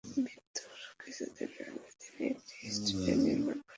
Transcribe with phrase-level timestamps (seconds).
[0.03, 3.69] মৃত্যুর কিছুদিন আগে তিনি একটি স্টুডিও নির্মাণ করেছিলেন।